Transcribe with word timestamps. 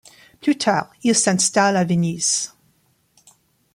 Plus 0.41 0.57
tard, 0.57 0.89
il 1.03 1.13
s'installe 1.15 1.77
à 1.77 1.83
Venise. 1.85 2.55